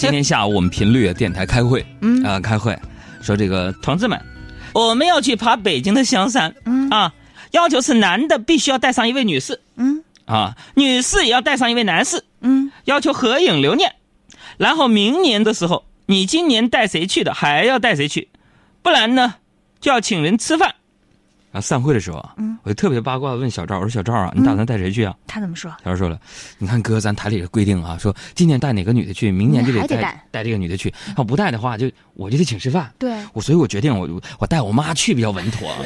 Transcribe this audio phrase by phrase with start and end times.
[0.00, 2.24] 今天下午我们频率电台开会，嗯。
[2.24, 2.74] 啊、开会，
[3.20, 4.18] 说这个同志们，
[4.72, 6.88] 我们要去爬北京的香山，嗯。
[6.88, 7.12] 啊，
[7.50, 10.02] 要求是男的必须要带上一位女士，嗯。
[10.24, 13.92] 啊，女士也要带上一位男士，嗯，要求合影留念，
[14.56, 18.30] 然后明年的时候，你今年带谁去的，还要带谁去，
[18.80, 19.34] 不然呢，
[19.82, 20.76] 就要请人吃饭。
[21.52, 25.12] 然后散会的时候啊，嗯我就特别八卦地问小赵，我说小赵啊，你打算带谁去啊？
[25.26, 25.68] 他怎么说？
[25.84, 26.16] 小赵说了，
[26.58, 32.92] 你看哥，咱台里的规定啊，说今年带哪个女的去，明年就带得带带这个女的去，要不带的话，就我就得请吃饭。
[32.98, 34.08] 对，我所以，我决定我
[34.38, 35.72] 我带我妈去比较稳妥。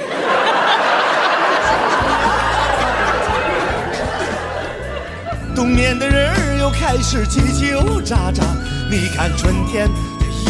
[5.55, 7.73] 冬眠的人儿又开始叽叽
[8.05, 8.43] 喳喳，
[8.91, 9.89] 你看春天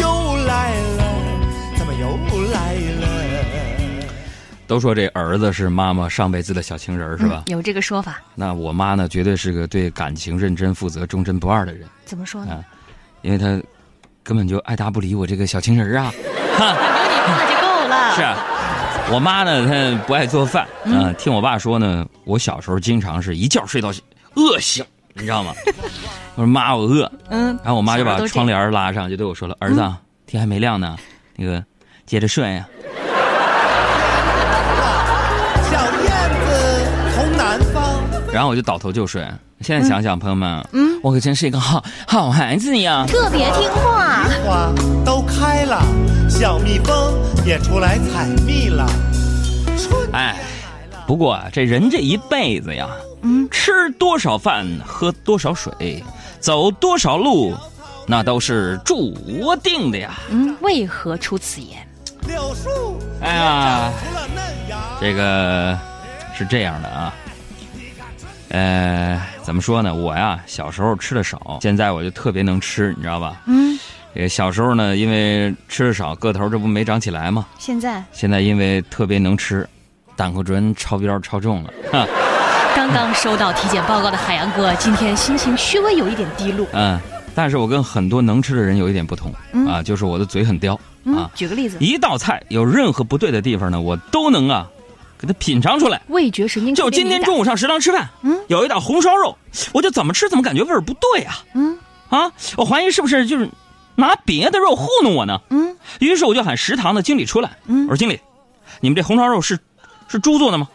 [0.01, 1.03] 又来了，
[1.77, 2.17] 怎么又？
[4.67, 7.43] 都说这儿子是妈妈上辈子的小情人，是吧？
[7.47, 12.53] 嗯有这个说法，那我妈呢，绝对是个对感情认真负责、忠贞不二的人，怎么说呢？
[12.53, 12.63] 啊
[13.21, 13.59] 因为她
[14.21, 16.13] 根本就爱答不理我这个小情人儿啊。
[16.15, 18.11] 有你爸就够了。
[18.15, 18.37] 是啊，
[19.11, 23.91] 我妈呢，她不爱做饭，啊、听我爸说呢，我小时候经常是一觉睡到
[24.35, 25.53] 饿醒，你知道吗？
[26.35, 30.97] 我说妈，我饿，嗯，然后我妈就把窗帘拉上，就对我说了：“儿子啊，天还没亮呢，
[31.35, 31.63] 那个
[32.05, 33.04] 接着睡呀、小
[38.35, 39.25] 然后我就倒头就睡。
[39.61, 43.05] 现在想想，朋友们，嗯，我可真是一个好好孩子呀。
[43.07, 44.25] 特别听话。
[44.43, 44.73] 花
[45.05, 45.81] 都开了，
[46.29, 47.13] 小蜜蜂
[47.45, 48.85] 也出来采蜜了。
[49.77, 50.35] 春哎，
[51.07, 52.89] 不过啊，这人这一辈子呀，
[53.21, 56.03] 嗯，吃多少饭，喝多少水，
[56.41, 57.55] 走多少路，
[58.05, 59.13] 那都是注
[59.63, 60.19] 定的呀。
[60.29, 61.87] 嗯，为何出此言？
[62.27, 63.89] 柳树哎呀。
[64.99, 65.79] 这个
[66.37, 67.13] 是这样的啊，
[68.49, 69.93] 呃，怎么说呢？
[69.93, 73.41] 我呀，小时候吃的少，现在我就特别能吃，你知道吧？
[73.47, 73.77] 嗯，
[74.13, 77.45] 也小时候呢，因为吃的少，个头这不没长起来吗？
[77.57, 79.67] 现在现在因为特别能吃，
[80.15, 82.07] 胆固醇超标超重了，哈，
[82.75, 86.67] 刚刚收到体检报告的海洋哥，今天心情稍微有一点低落。
[86.73, 86.99] 嗯，
[87.33, 94.69] 但是我跟很多能吃的人有一点不同、嗯啊，就是我的嘴很刁、嗯啊，，举个例子，一道菜有任何不对的地方呢，我都能啊
[95.19, 96.01] 给它品尝出来。
[96.07, 99.37] 味觉神经就今天中午上食堂吃饭，嗯有一道红烧肉，
[99.73, 101.77] 我就怎么吃怎么感觉味儿不对啊，嗯
[102.09, 103.49] 啊，我怀疑是不是就是
[103.95, 105.39] 拿别的肉糊弄我呢？
[105.49, 108.19] 嗯于是我就喊食堂的经理出来，嗯我说经理，
[108.81, 109.57] 你们这红烧肉是
[110.07, 110.67] 是猪做的吗？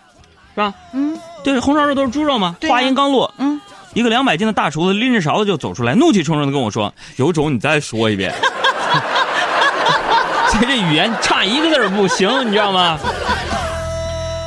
[0.55, 0.75] 是吧？
[0.93, 2.57] 嗯对，红烧肉都是猪肉吗？
[2.69, 3.61] 话音刚落，嗯，
[3.95, 8.35] 一个两百斤的大厨子拎着勺子就走出来，怒气冲冲的跟我说：“有种你再说一遍。”
[10.51, 12.99] 所以这语言差一个字儿不行，你知道吗？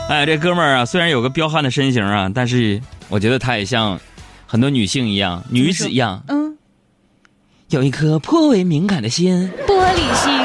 [0.09, 3.99] 哎，这哥们儿啊，虽然有个彪悍的身形啊，但是我觉得他也像
[4.45, 6.55] 很多女性一样，女子一样，嗯，
[7.69, 9.49] 有一颗颇为敏感的心。
[9.65, 10.42] 玻璃心。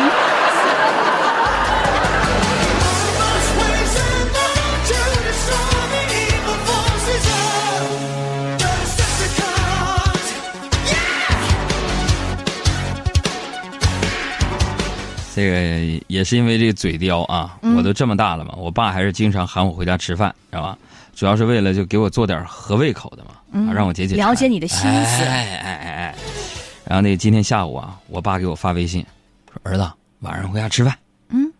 [15.38, 20.76] 这个也是因为这个嘴刁啊，我都这么大了嘛，我爸还是经常喊我回家吃饭，知道吧？
[21.14, 26.14] 主要是为了就给我做点合胃口的嘛，啊，让我解解了解你的心思哎哎哎哎。
[26.84, 29.06] 然后那个今天下午啊，我爸给我发微信，
[29.52, 29.88] 说儿子
[30.20, 30.92] 晚上回家吃饭。
[31.28, 31.52] 嗯，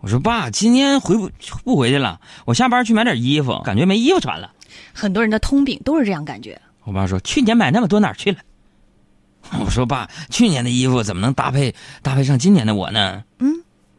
[0.00, 1.30] 我说爸，今天回不
[1.62, 4.50] 不回去了，我下班去买点衣服，感觉没衣服穿了。
[4.94, 6.58] 很多人的通病都是这样感觉。
[6.84, 8.38] 我爸说去年买那么多哪儿去了？
[9.64, 13.22] 我说爸，去年的衣服怎么能搭配搭配上今年的我呢？
[13.38, 13.52] 嗯，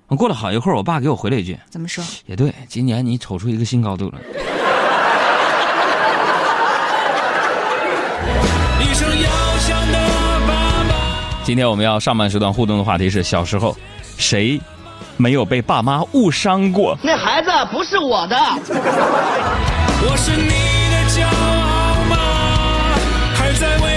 [0.07, 4.19] 我过了好一会儿，我爸给我回了一句怎么说？：“也对，今年你瞅出一个新高度了。
[8.79, 9.93] 一声遥响的
[10.47, 10.95] 爸爸。”
[11.43, 13.75] 今天我们要上半时段互动的话题是：小时候
[14.17, 14.59] 谁
[15.15, 16.97] 没有被爸妈误伤过？
[17.01, 18.37] 那孩子不是我的。
[19.99, 20.49] 我是你
[20.91, 22.17] 的骄傲吗？
[23.35, 23.96] 还在为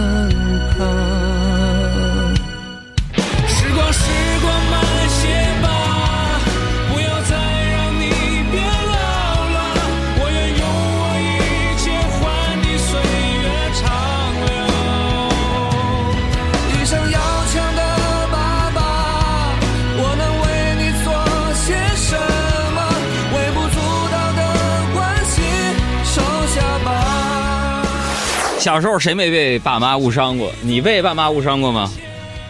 [28.61, 30.51] 小时候谁没被爸妈误伤过？
[30.61, 31.89] 你被爸妈误伤过吗？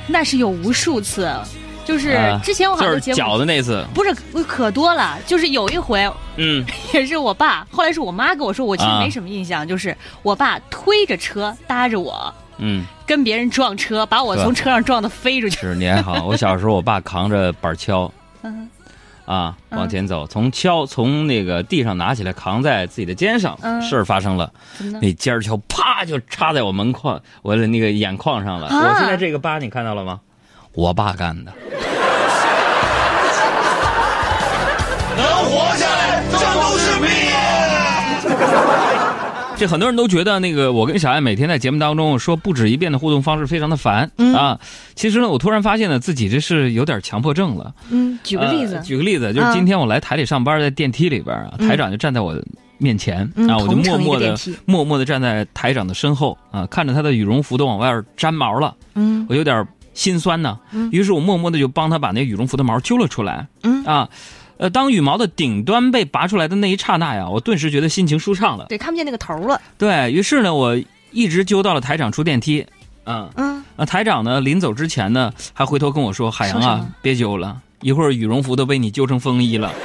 [0.07, 1.33] 那是有无数次，
[1.85, 4.13] 就是啊之前我好就是像节目饺子那次，不是
[4.43, 6.05] 可多了，就是有一回
[6.35, 15.61] 嗯，也是我爸，后来是我妈跟我说，我其实啊没什么印象，就是我爸推着车搭着我嗯，跟别人撞车，把我从车上撞的飞出去。
[15.61, 16.25] 是你还好。
[16.25, 18.11] 我小时候，我爸扛着板锹
[18.43, 18.69] 嗯
[19.31, 24.51] 啊嗯往前走，从锹从那个地上拿起来扛在自己的肩上，嗯事儿发生了？
[25.01, 28.67] 那尖儿锹啪就插在我门框，我的那个眼眶上了。
[28.67, 30.19] 啊我现在这个疤你看到了吗？
[30.73, 31.53] 我爸干的。
[39.61, 44.59] 这很多人都觉得那个我跟小艾每天在节目当中说不止一遍的互动方式非常的烦、嗯啊。
[44.95, 47.71] 其实呢，我突然发现呢自己这是有点强迫症了。
[47.91, 52.35] 嗯，举个例子呃，举个例子，就是嗯今天我来台里上班，在电梯里边啊，台长就站在我
[52.79, 54.35] 面前、嗯啊，我就默默的
[54.65, 60.57] 默默的站在台长的身后啊，看着他的羽绒服都往外粘毛了，嗯我有点心酸呢。
[60.71, 63.47] 嗯于是我默默的就帮他把那羽绒服的毛揪了出来。
[63.61, 64.09] 嗯啊，
[64.61, 68.67] 呃，当羽毛的顶端被拔出来的那一刹那呀，我顿时觉得心情舒畅了。
[68.69, 69.59] 对，看不见那个头了。
[69.75, 70.79] 对于是呢，我
[71.09, 72.63] 一直揪到了台长出电梯。
[73.05, 79.73] 嗯，嗯，啊，台长呢，临走之前呢，还回头跟我说：“海洋啊别揪了，一会儿羽绒服都被你揪成风衣了。”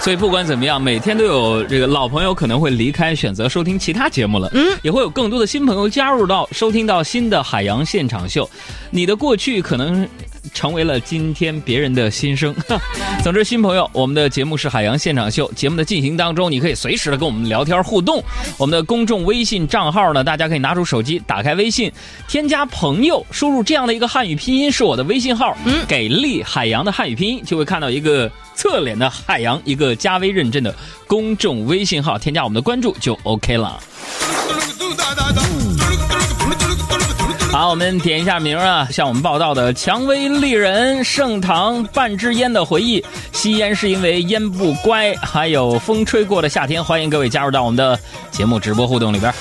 [0.00, 4.48] 所以不管怎么样，每天都有这个老朋友可能会离开，选择收听其他节目了。
[4.54, 8.48] 嗯，也会有更多的新朋友加入到收听到新的海洋现场秀。
[8.92, 10.08] 你的过去可能
[10.52, 12.54] 成为了今天别人的心声。
[13.22, 15.50] 总之，新朋友，我们的节目是海洋现场秀。
[15.52, 18.22] 节目的进行当中，你可以随时的跟我们聊天互动。
[18.56, 21.92] 我们的公众微信账号呢，大家可以拿出手机，打开微信，
[22.28, 30.74] 添加朋友，输入这样的一个汉语拼音是我的微信号，嗯，给力海洋的汉语拼音，就会看到一个侧脸的海洋，一个加微认证的
[31.06, 33.80] 公众微信号，添加我们的关注就 OK 了。
[37.58, 47.98] 好，我们点一下名啊，向我们报道的蔷薇丽人、盛唐半支烟的回忆，吸烟是因为烟不乖，还有风吹过的夏天，欢迎各位加入到我们的
[48.30, 49.34] 节目直播互动里边。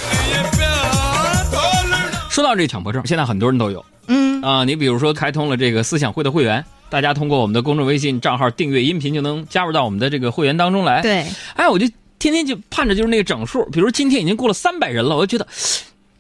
[2.28, 11.04] 说到这强迫症，现在很多人都有嗯啊，你比如说开通了这个思想会的会员，大家通过我们的公众微信账号订阅音频，就能加入到我们的这个会员当中来。
[11.04, 11.24] 对，
[11.54, 11.88] 哎，我就
[12.18, 15.48] 天天就盼着就是那个整数，比如今天已经过了三百人了，我就觉得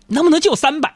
[0.07, 0.93] 能不能就三百？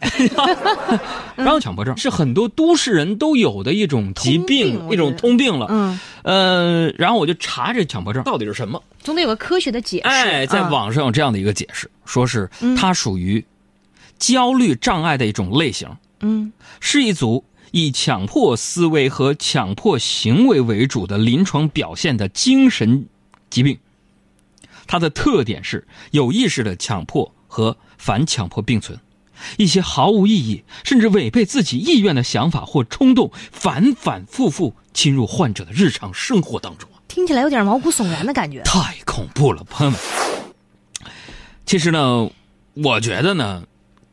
[1.35, 5.67] 然后强迫症是很多都市人都有的一种疾通病，一种通病了。
[5.69, 8.81] 嗯，呃，然后我就查这强迫症到底是什么。
[9.01, 10.07] 总得有个科学的解释。
[10.07, 13.43] 哎，在啊网上有这样的一个解释，说是嗯它属于
[14.17, 23.07] 焦虑障碍的一种类型，嗯是一组以强迫思维和强迫行为为主的临床表现的精神
[23.49, 23.77] 疾病。
[24.87, 28.99] 它的特点是有意识的强迫和反强迫并存，
[29.59, 36.89] 一些毫无意义甚至违背自己意愿的想法或冲动，反反复复侵入患者的日常生活当中。
[37.07, 38.63] 听起来有点毛骨悚然的感觉。
[38.63, 39.99] 太恐怖了，朋友们。
[41.63, 42.27] 其实呢，
[42.73, 43.63] 我觉得呢，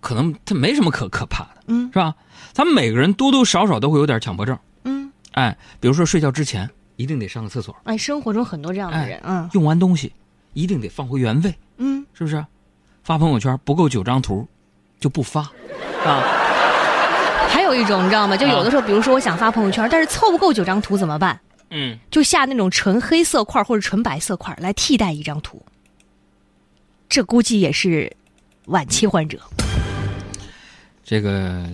[0.01, 2.15] 可能它没什么可可怕的，嗯是吧？
[2.53, 10.13] 咱们每个人多多少少都会有点强迫症，嗯，哎，比如说睡觉之前一定得上个厕所，哎，生活中很多这样的人，嗯用完东西
[10.53, 12.45] 一定得放回原位，嗯，是不是？
[13.09, 14.47] 发朋友圈不够九张图，
[15.01, 15.41] 就不发，
[16.05, 16.21] 啊，
[17.49, 18.37] 还有一种你知道吗？
[18.37, 21.41] 就有的时候，比如说我想发朋友圈，但是凑不够九张图怎么办？
[21.71, 25.65] 嗯，就下那种纯黑色块或者纯白色块来替代一张图。
[27.09, 28.15] 这估计也是
[28.67, 29.41] 晚期患者。
[31.03, 31.65] 这个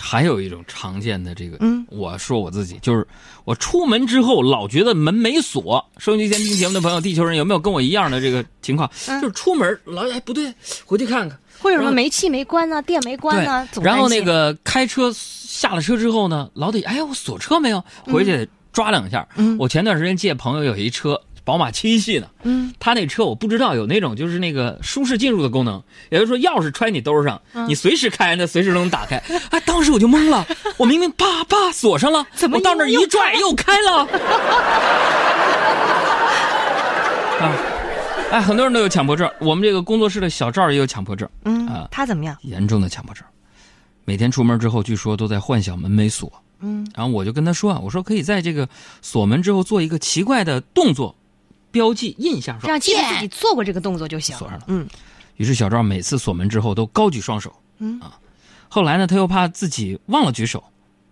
[0.00, 3.06] 还有一种常见的这个，嗯我说我自己就是
[3.44, 5.84] 我出门之后老觉得门没锁。
[5.98, 8.90] 收音机前听节目的朋友，地球人有没有跟我一样的这个情况？
[9.08, 10.52] 嗯就是出门老哎不对，
[10.86, 11.38] 回去看看。
[11.60, 19.28] 或者什么煤气没关呢、电没关呢、总然后那个开车下了车之后呢，老得哎我锁车没有，回去得抓两下。
[19.36, 29.16] 嗯我前段时间借朋友有一车宝马七系呢，嗯他那车我不知道有那种就是那个舒适进入的功能，也就是说钥匙揣你兜上，嗯你随时开，那随时都能打开。
[29.50, 34.06] 哎，当时我就懵了，我明明叭叭锁上了，怎么我到那儿一拽又开了？
[37.40, 37.52] 啊
[38.30, 42.36] 哎，很多人都有强迫症，我们这个工作室的小赵也有强迫症，嗯啊，他怎么样？
[42.42, 43.24] 严重的强迫症。
[44.04, 46.32] 每天出门之后，据说都在幻想门没锁。
[46.62, 48.68] 嗯，然后我就跟他说啊，我说可以在这个
[49.00, 51.16] 锁门之后做一个奇怪的动作，
[51.70, 54.36] 标记印象，说这样记得自己做过这个动作就行。
[54.36, 54.88] 锁上了嗯
[55.36, 57.54] 于是小赵每次锁门之后都高举双手。
[57.78, 58.18] 嗯啊，
[58.68, 60.62] 后来呢，他又怕自己忘了举手，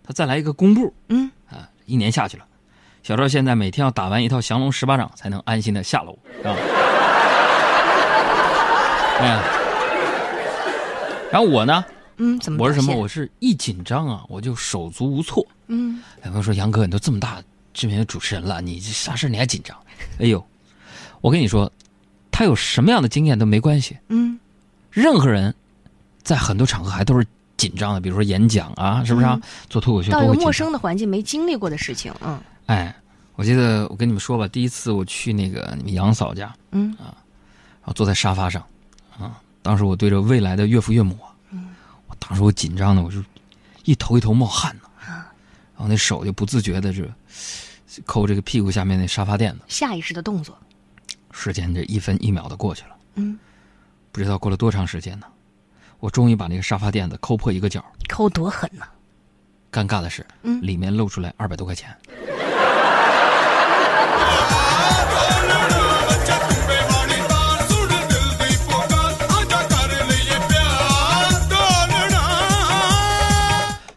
[0.03, 1.67] 他再来一个弓步嗯，啊。
[1.85, 2.45] 一年下去了，
[3.01, 6.11] 小赵现在每天要打完一套降龙十八掌才能安心的下楼
[6.43, 6.53] 啊。
[9.19, 9.43] 哎呀，
[11.31, 11.83] 然后我呢，
[12.17, 12.63] 嗯，怎么？
[12.63, 12.95] 我是什么？？
[12.95, 15.43] 我是一紧张啊，我就手足无措。
[15.67, 17.41] 嗯，哎，我说杨哥，你都这么大
[17.79, 19.77] 知名的主持人了，你这啥事你还紧张？
[20.19, 20.45] 哎呦，
[21.21, 21.71] 我跟你说，
[22.29, 23.97] 他有什么样的经验都没关系。
[24.09, 24.37] 嗯
[24.91, 25.55] 任何人，
[26.21, 29.39] 在很多场合还都是紧张的，比如说演讲啊，是不是啊？
[29.41, 30.35] 嗯做脱口秀到都会紧张。
[30.35, 32.93] 一个陌生的环境没经历过的事情，嗯哎，
[33.35, 37.07] 我记得我跟你们说吧，第一次我去那个你们杨嫂家，嗯然
[37.83, 38.61] 后坐在沙发上，
[39.17, 41.17] 啊，当时我对着未来的岳父岳母
[41.51, 41.69] 嗯，
[42.07, 43.23] 我当时我紧张的我就
[43.85, 47.03] 一头一头冒汗呢，然后那手就不自觉的这
[48.05, 50.57] 抠这个屁股下面那沙发垫子，下意识的动作。
[51.31, 53.37] 时间这一分一秒的过去了，嗯，
[54.11, 55.27] 不知道过了多长时间呢，
[55.99, 58.85] 我终于把那个沙发垫子抠破一个角，抠多狠呐！
[59.71, 61.95] 尴尬的是，嗯里面露出来二百多块钱。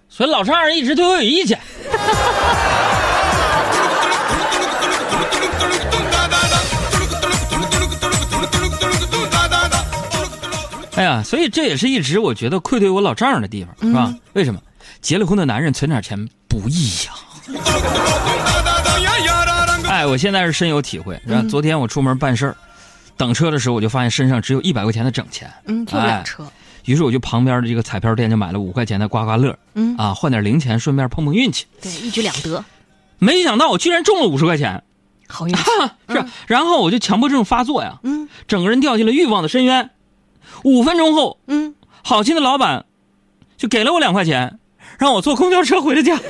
[0.08, 1.58] 所以老丈人一直对我有意见。
[11.02, 14.14] 哎呀，所以这也是一直我觉得愧对我老丈人的地方，是吧？
[14.34, 14.60] 为什么？
[15.00, 17.12] 结了婚的男人存点钱不易呀、
[19.88, 21.20] 哎，我现在是深有体会。
[21.26, 21.42] 是吧？
[21.50, 22.56] 昨天我出门办事儿，
[23.16, 26.46] 等车的时候我就发现身上只有一百块钱的整钱，嗯，坐不哎了车。
[26.84, 31.66] 于是我就旁边的这个彩票店就买了五块钱的刮刮乐，嗯啊，换点零钱，顺便碰碰运气。
[31.80, 32.64] 对，一举两得，
[33.18, 34.80] 没想到我居然中了五十块钱，
[35.26, 35.62] 好运气。
[36.10, 39.90] 是，然后我就强迫症发作呀，嗯整个人掉进了欲望的深渊。
[40.64, 42.84] 五分钟后，嗯，好心的老板
[43.56, 44.58] 就给了我两块钱，
[44.98, 46.18] 让我坐公交车回了家。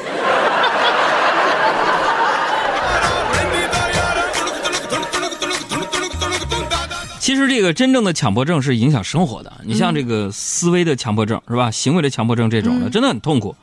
[7.20, 11.70] 其实这个真正的强迫症是影响生活的，你像这个思维的强迫症是吧？
[11.70, 13.54] 行为的强迫症这种的，嗯真的很痛苦。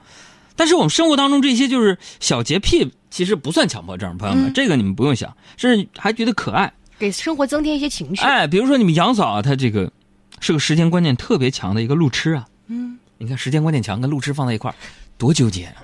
[0.55, 6.71] 但是我们生活当中这些就是小洁癖，其实不算强迫症，朋友们，嗯这个你们不用想，甚至还觉得可爱。
[6.97, 8.21] 给生活增添一些情绪。
[8.21, 9.91] 哎，比如说你们杨嫂啊，她这个
[10.39, 12.46] 是个时间观念特别强的一个路痴啊。
[12.67, 14.75] 嗯，你看时间观念强跟路痴放在一块儿，
[15.17, 15.75] 多纠结啊！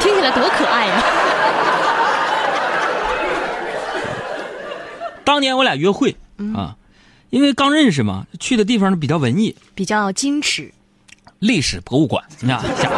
[0.00, 1.02] 听起来多可爱呀！
[5.24, 6.16] 当年我俩约会
[6.54, 6.76] 啊，
[7.30, 10.72] 因为刚认识嘛，去的地方比较文艺，比较矜持。
[11.38, 12.96] 历史博物馆，那家伙，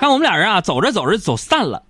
[0.00, 1.82] 让我们俩人啊走着走着走散了，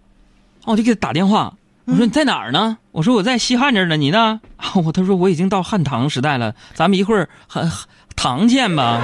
[0.64, 1.54] 我就给他打电话，
[1.86, 2.78] 我说你在哪儿呢？
[2.90, 4.40] 我说我在西汉这儿呢，你呢？
[4.58, 7.70] 啊，我他说我已经到汉唐时代了，咱们一会儿汉
[8.16, 9.00] 唐见吧。